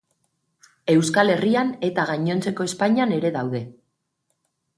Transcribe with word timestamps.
Euskal 0.93 1.31
Herrian 1.33 1.69
eta 1.89 2.07
gainontzeko 2.13 2.67
Espainian 2.71 3.15
ere 3.19 3.33
daude. 3.37 3.63